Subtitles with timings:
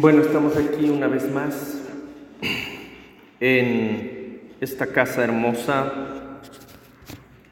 [0.00, 1.76] Bueno, estamos aquí una vez más
[3.38, 5.92] en esta casa hermosa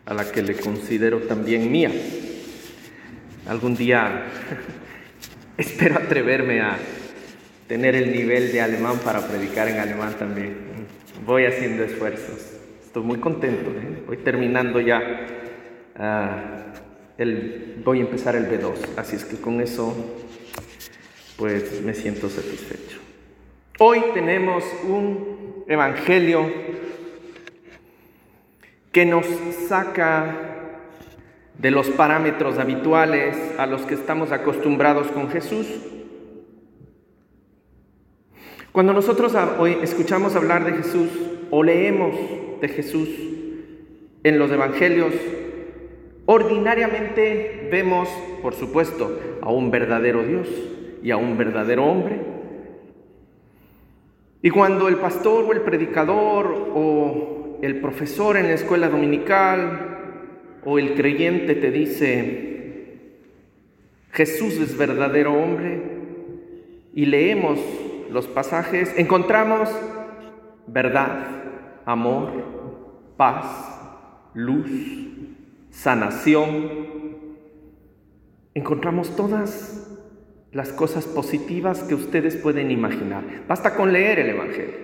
[0.07, 1.93] a la que le considero también mía.
[3.47, 4.29] Algún día
[5.59, 6.79] espero atreverme a
[7.67, 10.57] tener el nivel de alemán para predicar en alemán también.
[11.27, 12.55] Voy haciendo esfuerzos.
[12.83, 13.73] Estoy muy contento.
[13.73, 14.05] ¿eh?
[14.07, 15.03] Voy terminando ya.
[15.97, 16.65] ah,
[17.19, 18.73] el, voy a empezar el B2.
[18.97, 19.95] Así es que con eso
[21.39, 22.99] pues me siento satisfecho.
[23.79, 26.51] Hoy tenemos un evangelio
[28.91, 29.25] que nos
[29.69, 30.81] saca
[31.57, 35.69] de los parámetros habituales a los que estamos acostumbrados con Jesús.
[38.73, 41.09] Cuando nosotros hoy escuchamos hablar de Jesús
[41.51, 42.17] o leemos
[42.61, 43.09] de Jesús
[44.25, 45.15] en los evangelios,
[46.27, 48.09] ordinariamente vemos,
[48.43, 50.49] por supuesto, a un verdadero Dios
[51.03, 52.21] y a un verdadero hombre.
[54.43, 59.97] Y cuando el pastor o el predicador o el profesor en la escuela dominical
[60.65, 62.49] o el creyente te dice,
[64.13, 65.99] Jesús es verdadero hombre,
[66.95, 67.59] y leemos
[68.11, 69.69] los pasajes, encontramos
[70.67, 71.27] verdad,
[71.85, 72.33] amor,
[73.17, 73.47] paz,
[74.35, 74.71] luz,
[75.71, 76.89] sanación.
[78.55, 79.88] Encontramos todas
[80.59, 83.23] las cosas positivas que ustedes pueden imaginar.
[83.47, 84.75] Basta con leer el Evangelio.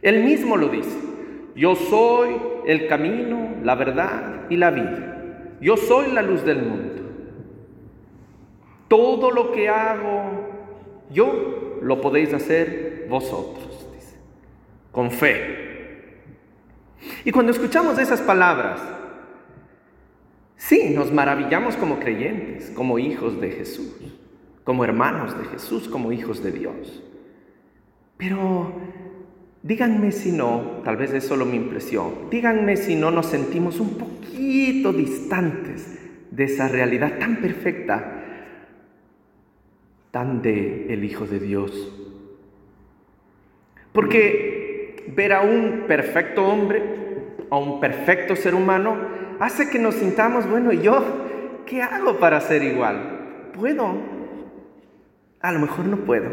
[0.00, 0.96] Él mismo lo dice.
[1.54, 2.30] Yo soy
[2.66, 5.50] el camino, la verdad y la vida.
[5.60, 7.02] Yo soy la luz del mundo.
[8.88, 10.48] Todo lo que hago
[11.10, 14.16] yo lo podéis hacer vosotros, dice,
[14.90, 16.22] con fe.
[17.26, 18.80] Y cuando escuchamos esas palabras,
[20.56, 24.21] sí, nos maravillamos como creyentes, como hijos de Jesús
[24.64, 27.02] como hermanos de Jesús, como hijos de Dios.
[28.16, 28.72] Pero
[29.62, 33.98] díganme si no, tal vez es solo mi impresión, díganme si no nos sentimos un
[33.98, 35.98] poquito distantes
[36.30, 38.24] de esa realidad tan perfecta,
[40.10, 41.92] tan de el Hijo de Dios.
[43.92, 46.82] Porque ver a un perfecto hombre,
[47.50, 48.96] a un perfecto ser humano,
[49.40, 51.02] hace que nos sintamos, bueno, ¿y yo
[51.66, 53.50] qué hago para ser igual?
[53.52, 53.94] Puedo,
[55.42, 56.30] a lo mejor no puedo.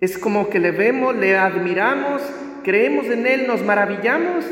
[0.00, 2.22] Es como que le vemos, le admiramos,
[2.62, 4.44] creemos en Él, nos maravillamos,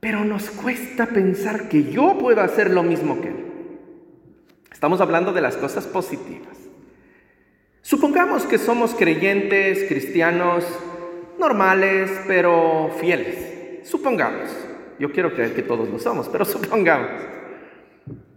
[0.00, 3.44] pero nos cuesta pensar que yo puedo hacer lo mismo que Él.
[4.70, 6.58] Estamos hablando de las cosas positivas.
[7.80, 10.64] Supongamos que somos creyentes, cristianos,
[11.38, 13.86] normales, pero fieles.
[13.86, 14.50] Supongamos.
[14.98, 17.10] Yo quiero creer que todos lo somos, pero supongamos.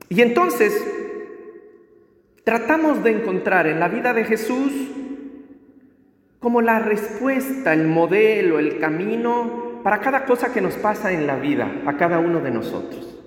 [0.09, 0.85] Y entonces
[2.47, 4.71] tratamos de encontrar en la vida de Jesús
[6.39, 11.35] como la respuesta, el modelo, el camino para cada cosa que nos pasa en la
[11.35, 13.21] vida, a cada uno de nosotros.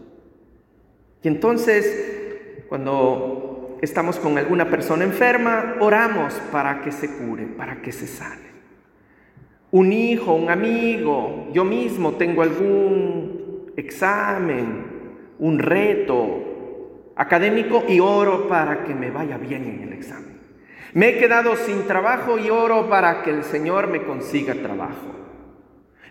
[1.23, 7.93] Y entonces, cuando estamos con alguna persona enferma, oramos para que se cure, para que
[7.93, 8.49] se sane.
[9.71, 14.87] Un hijo, un amigo, yo mismo tengo algún examen,
[15.39, 16.50] un reto,
[17.21, 20.41] académico y oro para que me vaya bien en el examen.
[20.95, 25.15] Me he quedado sin trabajo y oro para que el Señor me consiga trabajo.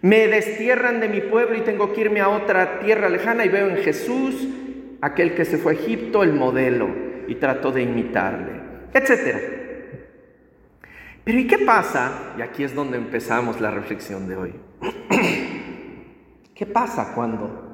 [0.04, 3.70] Me destierran de mi pueblo y tengo que irme a otra tierra lejana y veo
[3.70, 4.48] en Jesús,
[5.02, 6.88] aquel que se fue a Egipto, el modelo
[7.28, 8.52] y trato de imitarle,
[8.94, 9.36] etc.
[11.24, 12.36] Pero ¿y qué pasa?
[12.38, 14.54] Y aquí es donde empezamos la reflexión de hoy.
[16.54, 17.66] ¿Qué pasa cuando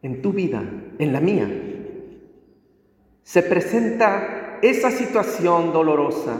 [0.00, 0.62] en tu vida,
[0.98, 1.46] en la mía,
[3.22, 6.36] se presenta esa situación dolorosa,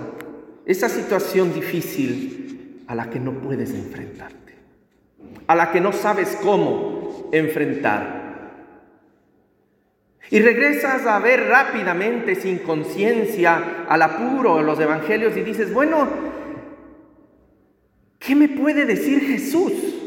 [0.66, 4.54] esa situación difícil a la que no puedes enfrentarte,
[5.46, 8.22] a la que no sabes cómo enfrentar.
[10.30, 16.08] Y regresas a ver rápidamente, sin conciencia, al apuro, los evangelios y dices, bueno,
[18.18, 20.01] ¿qué me puede decir Jesús?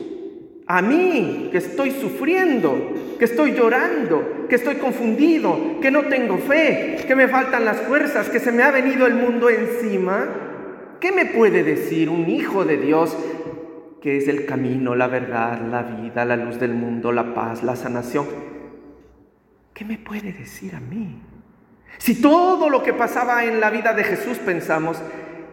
[0.68, 2.76] A mí, que estoy sufriendo,
[3.20, 8.30] que estoy llorando, que estoy confundido, que no tengo fe, que me faltan las fuerzas,
[8.30, 10.28] que se me ha venido el mundo encima.
[11.00, 13.16] ¿Qué me puede decir un hijo de Dios
[14.02, 17.76] que es el camino, la verdad, la vida, la luz del mundo, la paz, la
[17.76, 18.26] sanación?
[19.72, 21.22] ¿Qué me puede decir a mí?
[22.00, 25.00] Si todo lo que pasaba en la vida de Jesús pensamos,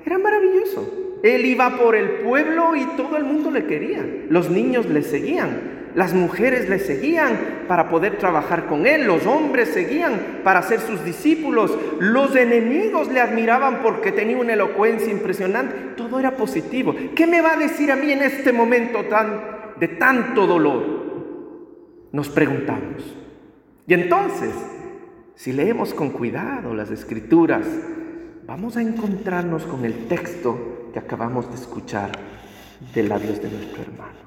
[0.06, 1.01] era maravilloso.
[1.22, 4.04] Él iba por el pueblo y todo el mundo le quería.
[4.28, 5.82] Los niños le seguían.
[5.94, 11.04] Las mujeres le seguían para poder trabajar con él, los hombres seguían para ser sus
[11.04, 16.94] discípulos, los enemigos le admiraban porque tenía una elocuencia impresionante, todo era positivo.
[17.14, 21.02] ¿Qué me va a decir a mí en este momento tan, de tanto dolor?
[22.10, 23.14] Nos preguntamos.
[23.86, 24.54] Y entonces,
[25.34, 27.66] si leemos con cuidado las escrituras,
[28.46, 32.10] vamos a encontrarnos con el texto que acabamos de escuchar
[32.94, 34.22] de labios de nuestro hermano.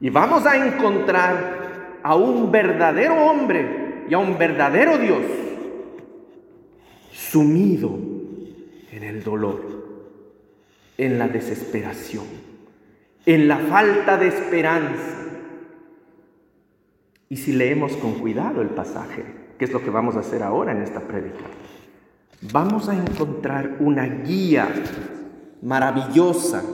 [0.00, 5.22] Y vamos a encontrar a un verdadero hombre y a un verdadero Dios
[7.12, 7.98] sumido
[8.90, 9.60] en el dolor,
[10.98, 12.26] en la desesperación,
[13.26, 15.18] en la falta de esperanza.
[17.28, 19.24] Y si leemos con cuidado el pasaje,
[19.58, 21.44] que es lo que vamos a hacer ahora en esta prédica,
[22.50, 24.68] vamos a encontrar una guía
[25.62, 26.64] maravillosa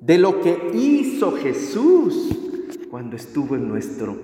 [0.00, 2.36] de lo que hizo Jesús
[2.90, 4.16] cuando estuvo en, nuestro,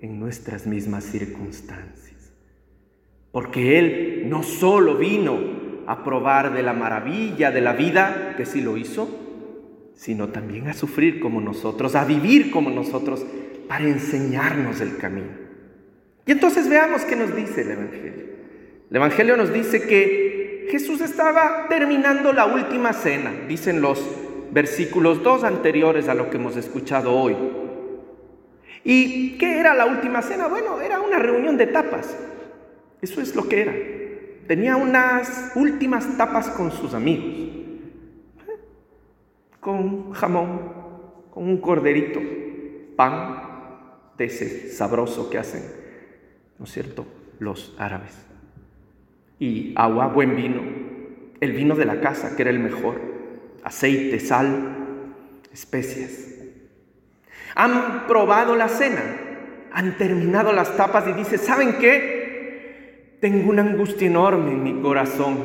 [0.00, 2.32] en nuestras mismas circunstancias.
[3.30, 5.38] Porque Él no solo vino
[5.86, 9.08] a probar de la maravilla de la vida, que sí lo hizo,
[9.94, 13.24] sino también a sufrir como nosotros, a vivir como nosotros,
[13.66, 15.42] para enseñarnos el camino.
[16.26, 18.31] Y entonces veamos qué nos dice el Evangelio.
[18.92, 23.98] El Evangelio nos dice que Jesús estaba terminando la última cena, dicen los
[24.50, 27.34] versículos dos anteriores a lo que hemos escuchado hoy.
[28.84, 30.46] ¿Y qué era la última cena?
[30.46, 32.14] Bueno, era una reunión de tapas.
[33.00, 33.72] Eso es lo que era.
[34.46, 37.48] Tenía unas últimas tapas con sus amigos.
[39.58, 40.70] Con jamón,
[41.30, 42.20] con un corderito,
[42.94, 43.42] pan
[44.18, 45.62] de ese sabroso que hacen,
[46.58, 47.06] ¿no es cierto?,
[47.38, 48.31] los árabes.
[49.42, 50.60] Y agua, buen vino,
[51.40, 53.00] el vino de la casa, que era el mejor
[53.64, 55.16] aceite, sal,
[55.52, 56.28] especias.
[57.56, 59.02] Han probado la cena,
[59.72, 63.16] han terminado las tapas y dice, ¿saben qué?
[63.20, 65.38] Tengo una angustia enorme en mi corazón,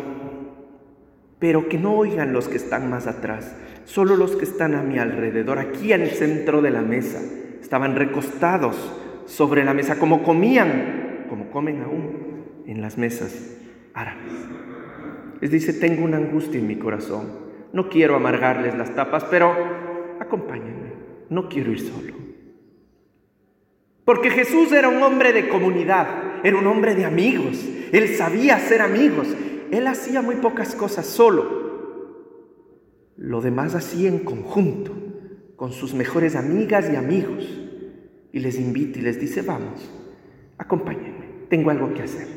[1.40, 3.56] pero que no oigan los que están más atrás,
[3.86, 7.20] solo los que están a mi alrededor, aquí en el centro de la mesa.
[7.60, 8.76] Estaban recostados
[9.26, 13.57] sobre la mesa, como comían, como comen aún en las mesas
[13.98, 14.34] árabes.
[15.42, 17.48] Les dice, tengo una angustia en mi corazón.
[17.74, 19.54] No quiero amargarles las tapas, pero
[20.20, 20.94] acompáñenme.
[21.30, 22.14] No quiero ir solo.
[24.06, 26.08] Porque Jesús era un hombre de comunidad,
[26.44, 27.62] era un hombre de amigos.
[27.92, 29.28] Él sabía ser amigos.
[29.70, 31.68] Él hacía muy pocas cosas solo.
[33.18, 34.94] Lo demás hacía en conjunto,
[35.56, 37.44] con sus mejores amigas y amigos.
[38.32, 39.92] Y les invita y les dice, vamos,
[40.58, 42.37] acompáñenme, tengo algo que hacer.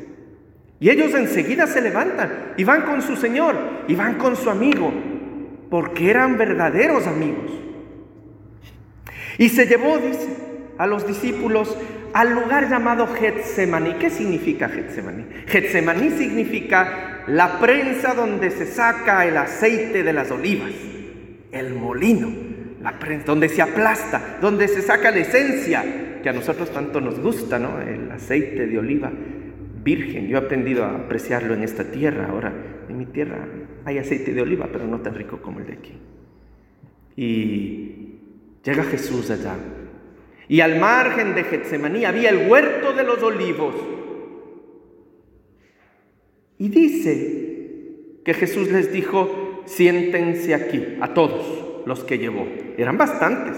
[0.81, 3.55] Y ellos enseguida se levantan y van con su Señor
[3.87, 4.91] y van con su amigo
[5.69, 7.51] porque eran verdaderos amigos.
[9.37, 10.27] Y se llevó, dice,
[10.79, 11.77] a los discípulos
[12.13, 13.93] al lugar llamado Getsemaní.
[13.99, 15.27] ¿Qué significa Getsemaní?
[15.45, 20.71] Getsemaní significa la prensa donde se saca el aceite de las olivas,
[21.51, 22.31] el molino,
[22.81, 25.85] la prensa donde se aplasta, donde se saca la esencia
[26.23, 27.79] que a nosotros tanto nos gusta, ¿no?
[27.79, 29.11] El aceite de oliva
[29.83, 30.27] virgen.
[30.27, 32.27] Yo he aprendido a apreciarlo en esta tierra.
[32.29, 32.53] Ahora,
[32.87, 33.47] en mi tierra
[33.85, 35.93] hay aceite de oliva, pero no tan rico como el de aquí.
[37.15, 38.19] Y
[38.63, 39.55] llega Jesús allá.
[40.47, 43.75] Y al margen de Getsemaní había el huerto de los olivos.
[46.57, 52.47] Y dice que Jesús les dijo, siéntense aquí, a todos los que llevó.
[52.77, 53.57] Eran bastantes.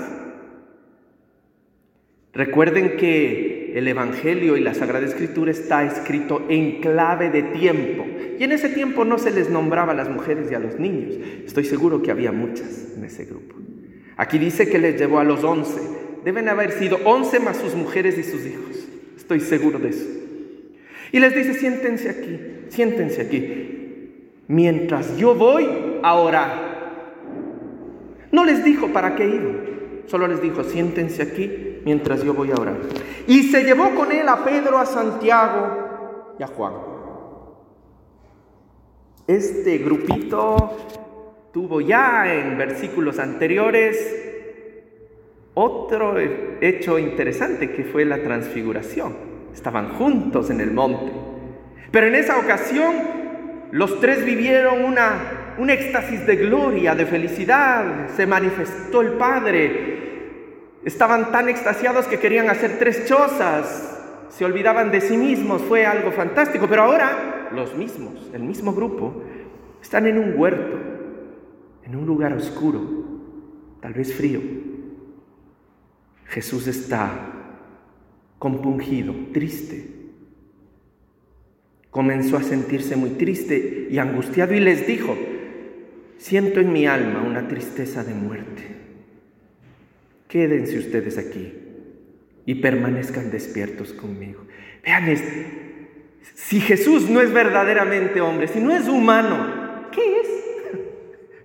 [2.34, 8.06] Recuerden que el Evangelio y la Sagrada Escritura está escrito en clave de tiempo.
[8.38, 11.15] Y en ese tiempo no se les nombraba a las mujeres y a los niños.
[11.44, 13.56] Estoy seguro que había muchas en ese grupo.
[14.15, 15.82] Aquí dice que les llevó a los once.
[16.24, 18.88] Deben haber sido once más sus mujeres y sus hijos.
[19.18, 20.08] Estoy seguro de eso.
[21.12, 22.39] Y les dice, siéntense aquí,
[22.70, 25.68] siéntense aquí, mientras yo voy
[26.01, 26.74] a orar.
[28.32, 29.60] No les dijo para qué iban,
[30.08, 32.78] solo les dijo, siéntense aquí mientras yo voy a orar.
[33.28, 36.74] Y se llevó con él a Pedro, a Santiago y a Juan.
[39.28, 40.78] Este grupito
[41.54, 44.24] tuvo ya en versículos anteriores
[45.54, 49.16] otro hecho interesante que fue la transfiguración.
[49.54, 51.12] Estaban juntos en el monte.
[51.92, 52.94] Pero en esa ocasión
[53.72, 58.10] los tres vivieron una, un éxtasis de gloria, de felicidad.
[58.16, 60.12] Se manifestó el Padre,
[60.86, 63.94] Estaban tan extasiados que querían hacer tres chozas,
[64.30, 69.24] se olvidaban de sí mismos, fue algo fantástico, pero ahora los mismos, el mismo grupo,
[69.82, 70.78] están en un huerto,
[71.86, 72.82] en un lugar oscuro,
[73.80, 74.42] tal vez frío.
[76.25, 77.12] Jesús está
[78.40, 79.90] compungido, triste.
[81.92, 85.16] Comenzó a sentirse muy triste y angustiado y les dijo,
[86.18, 88.83] siento en mi alma una tristeza de muerte.
[90.34, 91.54] Quédense ustedes aquí
[92.48, 94.48] y permanezcan despiertos conmigo.
[94.84, 95.16] Vean,
[96.34, 100.28] si Jesús no es verdaderamente hombre, si no es humano, ¿qué es?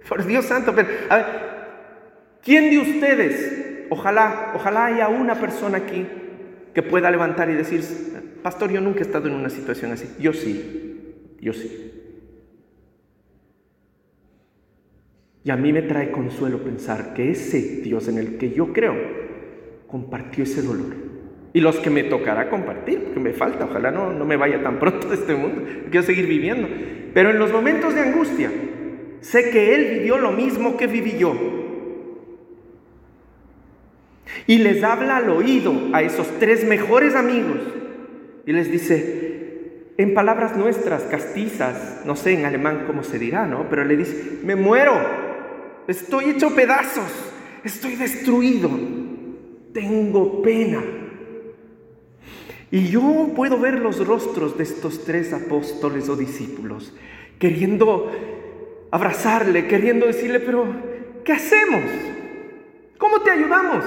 [0.09, 0.89] Por Dios santo, pero,
[2.43, 6.07] ¿quién de ustedes, ojalá, ojalá haya una persona aquí
[6.73, 7.83] que pueda levantar y decir,
[8.43, 10.09] pastor, yo nunca he estado en una situación así?
[10.19, 11.98] Yo sí, yo sí.
[15.49, 18.95] Y a mí me trae consuelo pensar que ese Dios en el que yo creo
[19.87, 20.95] compartió ese dolor
[21.55, 24.79] y los que me tocará compartir, porque me falta, ojalá no, no me vaya tan
[24.79, 26.69] pronto de este mundo, quiero seguir viviendo.
[27.15, 28.53] Pero en los momentos de angustia,
[29.23, 31.35] sé que Él vivió lo mismo que viví yo.
[34.47, 37.57] Y les habla al oído a esos tres mejores amigos
[38.45, 43.71] y les dice, en palabras nuestras, castizas, no sé en alemán cómo se dirá, ¿no?
[43.71, 45.27] Pero le dice, me muero,
[45.89, 47.11] estoy hecho pedazos,
[47.65, 48.71] estoy destruido,
[49.73, 50.85] tengo pena.
[52.71, 56.95] Y yo puedo ver los rostros de estos tres apóstoles o discípulos,
[57.39, 58.13] queriendo
[58.91, 60.67] abrazarle, queriendo decirle, pero
[61.25, 61.83] ¿qué hacemos?
[62.99, 63.85] ¿Cómo te ayudamos?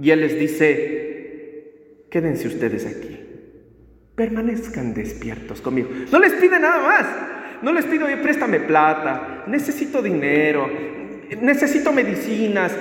[0.00, 3.20] Y él les dice, quédense ustedes aquí,
[4.14, 5.90] permanezcan despiertos conmigo.
[6.10, 7.06] No les pide nada más,
[7.62, 10.68] no les pido, préstame plata, necesito dinero,
[11.40, 12.72] necesito medicinas,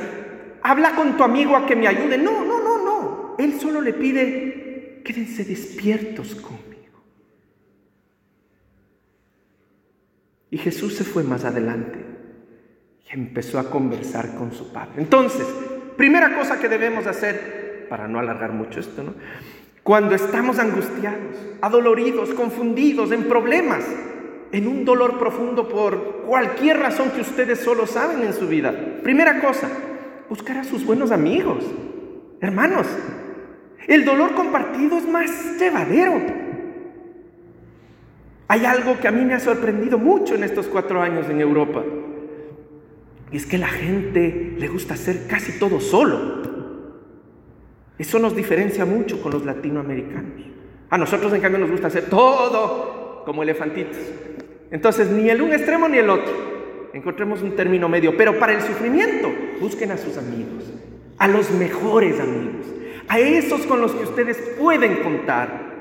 [0.61, 2.17] habla con tu amigo a que me ayude.
[2.17, 3.35] No, no, no, no.
[3.37, 6.65] Él solo le pide, quédense despiertos conmigo.
[10.49, 11.99] Y Jesús se fue más adelante
[13.07, 14.93] y empezó a conversar con su Padre.
[14.97, 15.45] Entonces,
[15.97, 19.13] primera cosa que debemos hacer, para no alargar mucho esto, ¿no?
[19.83, 23.85] Cuando estamos angustiados, adoloridos, confundidos, en problemas,
[24.55, 28.73] en un dolor profundo por cualquier razón que ustedes solo saben en su vida.
[29.03, 29.69] Primera cosa,
[30.29, 31.65] buscar a sus buenos amigos.
[32.39, 32.87] Hermanos,
[33.85, 36.21] el dolor compartido es más llevadero.
[38.47, 41.83] Hay algo que a mí me ha sorprendido mucho en estos cuatro años en Europa.
[43.33, 46.43] Y es que la gente le gusta hacer casi todo solo.
[47.97, 50.45] Eso nos diferencia mucho con los latinoamericanos.
[50.89, 53.97] A nosotros, en cambio, nos gusta hacer todo como elefantitos.
[54.71, 56.89] Entonces, ni el un extremo ni el otro.
[56.93, 58.15] Encontremos un término medio.
[58.17, 60.63] Pero para el sufrimiento, busquen a sus amigos,
[61.17, 62.75] a los mejores amigos
[63.07, 65.73] a esos con los que ustedes pueden contar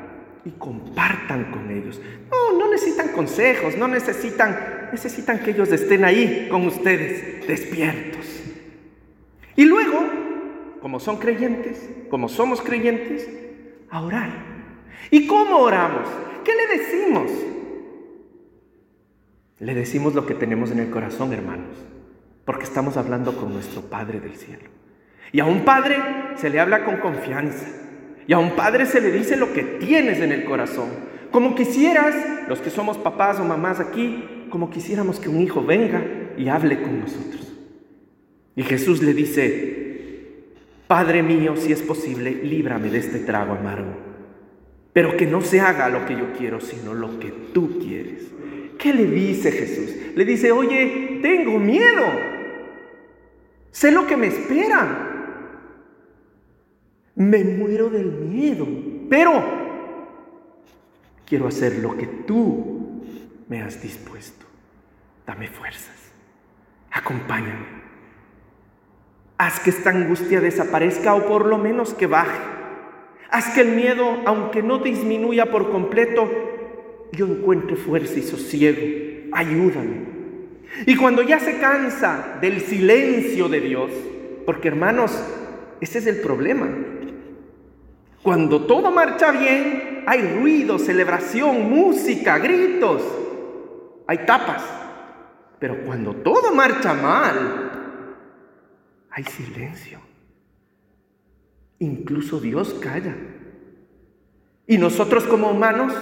[0.44, 2.00] y compartan con ellos.
[2.30, 8.26] No, no necesitan consejos, no necesitan, necesitan que ellos estén ahí con ustedes, despiertos.
[9.56, 10.04] Y luego,
[10.80, 13.28] como son creyentes, como somos creyentes,
[13.90, 14.30] a orar.
[15.10, 16.08] ¿Y cómo oramos?
[16.44, 17.30] ¿Qué le decimos?
[19.60, 21.76] Le decimos lo que tenemos en el corazón, hermanos,
[22.44, 24.68] porque estamos hablando con nuestro Padre del cielo.
[25.32, 25.96] Y a un padre
[26.36, 27.66] se le habla con confianza.
[28.26, 30.88] Y a un padre se le dice lo que tienes en el corazón.
[31.32, 32.14] Como quisieras,
[32.48, 36.04] los que somos papás o mamás aquí, como quisiéramos que un hijo venga
[36.36, 37.52] y hable con nosotros.
[38.54, 40.44] Y Jesús le dice,
[40.86, 43.92] Padre mío, si es posible, líbrame de este trago amargo.
[44.92, 48.33] Pero que no se haga lo que yo quiero, sino lo que tú quieres.
[48.78, 49.94] ¿Qué le dice Jesús?
[50.14, 52.04] Le dice, oye, tengo miedo.
[53.70, 55.10] Sé lo que me espera.
[57.16, 58.66] Me muero del miedo,
[59.08, 59.42] pero
[61.26, 63.02] quiero hacer lo que tú
[63.48, 64.46] me has dispuesto.
[65.26, 66.12] Dame fuerzas.
[66.90, 67.84] Acompáñame.
[69.38, 72.38] Haz que esta angustia desaparezca o por lo menos que baje.
[73.30, 76.30] Haz que el miedo, aunque no disminuya por completo,
[77.14, 78.80] yo encuentre fuerza y sosiego.
[79.32, 80.14] Ayúdame.
[80.86, 83.90] Y cuando ya se cansa del silencio de Dios,
[84.44, 85.12] porque hermanos,
[85.80, 86.68] ese es el problema.
[88.22, 93.02] Cuando todo marcha bien, hay ruido, celebración, música, gritos,
[94.06, 94.62] hay tapas.
[95.58, 98.26] Pero cuando todo marcha mal,
[99.10, 100.00] hay silencio.
[101.78, 103.14] Incluso Dios calla.
[104.66, 105.92] Y nosotros como humanos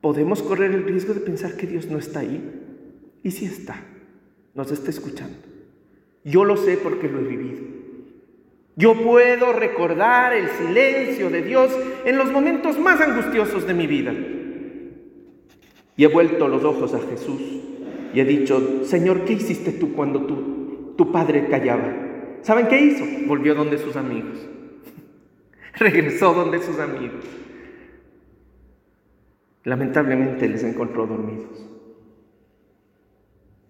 [0.00, 2.42] podemos correr el riesgo de pensar que Dios no está ahí.
[3.22, 3.82] Y si está,
[4.54, 5.36] nos está escuchando.
[6.24, 7.60] Yo lo sé porque lo he vivido.
[8.76, 14.14] Yo puedo recordar el silencio de Dios en los momentos más angustiosos de mi vida.
[15.96, 17.40] Y he vuelto los ojos a Jesús
[18.14, 21.94] y he dicho, Señor, ¿qué hiciste tú cuando tu, tu padre callaba.
[22.42, 23.06] ¿Saben qué hizo?
[23.26, 24.38] Volvió donde sus amigos.
[25.76, 27.24] Regresó donde sus amigos.
[29.64, 31.66] Lamentablemente les encontró dormidos.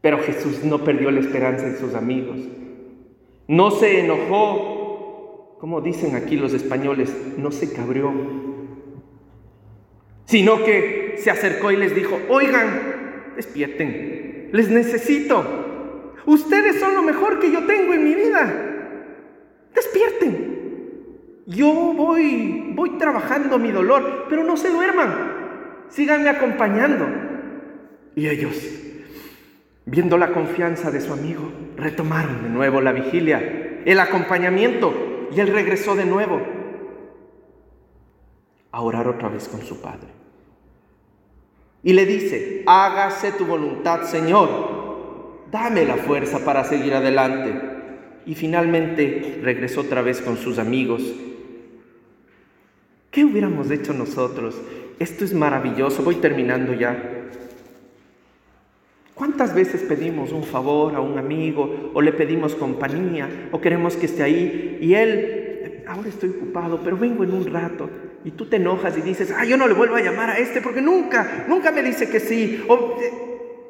[0.01, 2.39] Pero Jesús no perdió la esperanza en sus amigos.
[3.49, 8.13] No se enojó, como dicen aquí los españoles, no se cabrió,
[10.25, 15.45] sino que se acercó y les dijo, oigan, despierten, les necesito.
[16.27, 18.71] Ustedes son lo mejor que yo tengo en mi vida.
[19.75, 20.51] Despierten.
[21.47, 25.30] Yo voy, voy trabajando mi dolor, pero no se duerman.
[25.91, 27.07] Síganme acompañando.
[28.17, 28.57] Y ellos
[29.91, 35.49] Viendo la confianza de su amigo, retomaron de nuevo la vigilia, el acompañamiento, y él
[35.49, 36.41] regresó de nuevo
[38.71, 40.07] a orar otra vez con su padre.
[41.83, 47.53] Y le dice, hágase tu voluntad, Señor, dame la fuerza para seguir adelante.
[48.27, 51.03] Y finalmente regresó otra vez con sus amigos.
[53.11, 54.61] ¿Qué hubiéramos hecho nosotros?
[55.01, 56.95] Esto es maravilloso, voy terminando ya.
[59.15, 64.05] ¿Cuántas veces pedimos un favor a un amigo o le pedimos compañía o queremos que
[64.05, 67.89] esté ahí y él, ahora estoy ocupado, pero vengo en un rato
[68.27, 70.61] y tú te enojas y dices, ah, yo no le vuelvo a llamar a este
[70.61, 72.63] porque nunca, nunca me dice que sí.
[72.69, 73.13] O eh,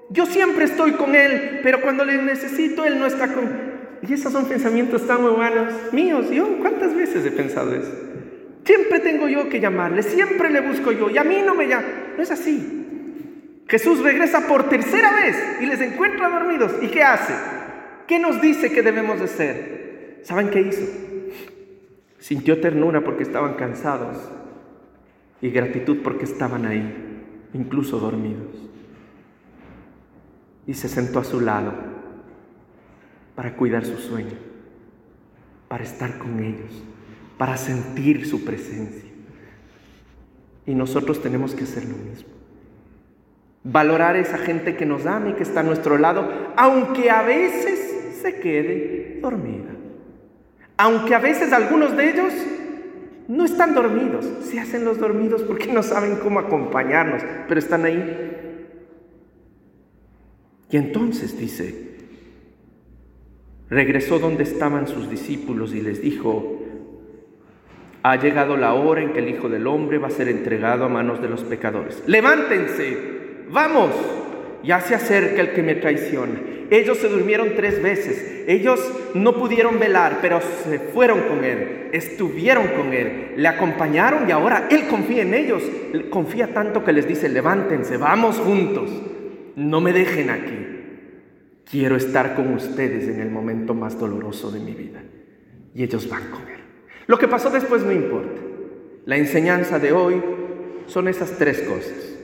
[0.09, 3.49] yo siempre estoy con él, pero cuando le necesito él no está con...
[4.03, 6.27] Y esos son pensamientos tan humanos míos.
[6.33, 7.93] Yo, ¿cuántas veces he pensado eso?
[8.65, 11.87] Siempre tengo yo que llamarle, siempre le busco yo y a mí no me llama.
[12.17, 12.81] No es así.
[13.67, 16.73] Jesús regresa por tercera vez y les encuentra dormidos.
[16.83, 17.33] ¿Y qué hace?
[18.07, 20.21] ¿Qué nos dice que debemos de hacer?
[20.25, 20.85] ¿Saben qué hizo?
[22.19, 24.19] Sintió ternura porque estaban cansados
[25.41, 27.25] y gratitud porque estaban ahí,
[27.55, 28.69] incluso dormidos.
[30.67, 31.73] Y se sentó a su lado
[33.35, 34.37] para cuidar su sueño,
[35.69, 36.85] para estar con ellos,
[37.41, 39.09] para sentir su presencia.
[40.67, 42.29] Y nosotros tenemos que hacer lo mismo.
[43.65, 47.23] Valorar a esa gente que nos ama y que está a nuestro lado, aunque a
[47.23, 49.71] veces se quede dormida.
[50.77, 52.35] Aunque a veces algunos de ellos
[53.27, 58.59] no están dormidos, se hacen los dormidos porque no saben cómo acompañarnos, pero están ahí.
[60.69, 61.97] Y entonces dice,
[63.71, 66.60] regresó donde estaban sus discípulos y les dijo,
[68.03, 70.89] ha llegado la hora en que el Hijo del Hombre va a ser entregado a
[70.89, 72.03] manos de los pecadores.
[72.07, 73.91] Levántense vamos,
[74.63, 76.41] ya se acerca el que me traiciona.
[76.71, 78.81] Ellos se durmieron tres veces, ellos
[79.15, 84.69] no pudieron velar, pero se fueron con Él, estuvieron con Él, le acompañaron y ahora
[84.71, 85.63] Él confía en ellos,
[86.11, 88.91] confía tanto que les dice, levántense, vamos juntos,
[89.57, 90.67] no me dejen aquí.
[91.69, 95.03] Quiero estar con ustedes en el momento más doloroso de mi vida.
[95.73, 96.60] Y ellos van con Él.
[97.07, 98.41] Lo que pasó después no importa.
[99.07, 100.23] La enseñanza de hoy
[100.87, 102.19] son esas tres cosas.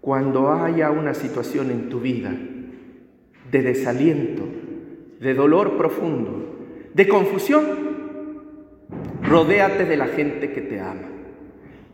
[0.00, 2.32] Cuando haya una situación en tu vida
[3.50, 4.42] de desaliento,
[5.20, 6.58] de dolor profundo,
[6.94, 7.62] de confusión,
[9.22, 11.08] rodéate de la gente que te ama.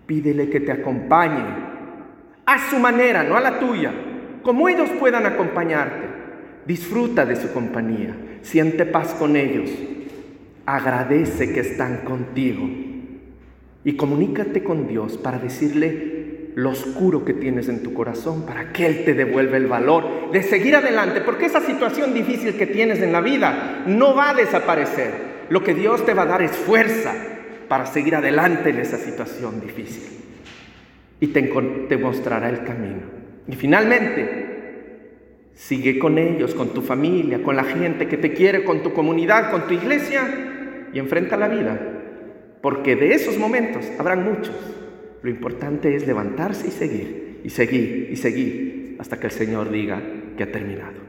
[0.06, 1.44] Pídele que te acompañe
[2.46, 3.92] a su manera, no a la tuya,
[4.42, 6.08] como ellos puedan acompañarte.
[6.66, 9.70] Disfruta de su compañía, siente paz con ellos,
[10.76, 12.68] agradece que están contigo
[13.84, 18.84] y comunícate con Dios para decirle lo oscuro que tienes en tu corazón para que
[18.84, 23.12] Él te devuelva el valor de seguir adelante, porque esa situación difícil que tienes en
[23.12, 25.38] la vida no va a desaparecer.
[25.48, 27.14] Lo que Dios te va a dar es fuerza
[27.68, 30.02] para seguir adelante en esa situación difícil
[31.18, 31.42] y te,
[31.88, 33.02] te mostrará el camino.
[33.46, 38.82] Y finalmente, sigue con ellos, con tu familia, con la gente que te quiere, con
[38.82, 40.56] tu comunidad, con tu iglesia
[40.92, 41.80] y enfrenta la vida,
[42.60, 44.54] porque de esos momentos habrán muchos
[45.22, 50.00] lo importante es levantarse y seguir, y seguir, y seguir, hasta que el Señor diga
[50.36, 51.00] que ha terminado.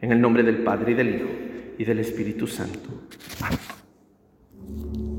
[0.00, 1.28] En el nombre del Padre y del Hijo
[1.78, 3.08] y del Espíritu Santo.
[3.40, 5.09] Amén.